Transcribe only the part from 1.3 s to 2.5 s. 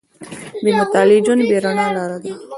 بې رڼا لاره ده.